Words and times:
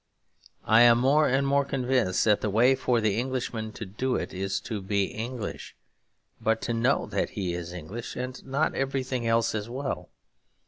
I 0.65 0.81
am 0.81 0.97
more 0.97 1.27
and 1.27 1.45
more 1.45 1.63
convinced 1.63 2.25
that 2.25 2.41
the 2.41 2.49
way 2.49 2.73
for 2.73 2.99
the 2.99 3.19
Englishman 3.19 3.71
to 3.73 3.85
do 3.85 4.15
it 4.15 4.33
is 4.33 4.59
to 4.61 4.81
be 4.81 5.03
English; 5.05 5.75
but 6.41 6.59
to 6.63 6.73
know 6.73 7.05
that 7.05 7.29
he 7.37 7.53
is 7.53 7.71
English 7.71 8.15
and 8.15 8.43
not 8.43 8.73
everything 8.73 9.27
else 9.27 9.53
as 9.53 9.69
well. 9.69 10.09